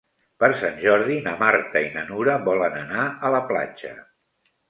Per 0.43 0.47
Sant 0.59 0.77
Jordi 0.85 1.17
na 1.27 1.33
Marta 1.41 1.83
i 1.89 1.91
na 1.97 2.05
Nura 2.09 2.39
volen 2.49 2.79
anar 2.79 3.05
a 3.29 3.31
la 3.37 3.45
platja. 3.53 3.93